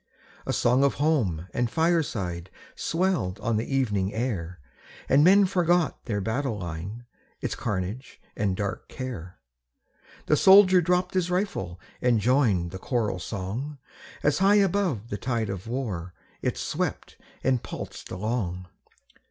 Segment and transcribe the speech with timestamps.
[0.47, 4.59] A song of home and fireside Swelled on the evening air,
[5.07, 7.05] And men forgot their battle line,
[7.39, 9.37] Its carnage and dark care;
[10.25, 13.77] The soldier dropp'd his rifle And joined the choral song,
[14.23, 18.69] As high above the tide of war It swept and pulsed along.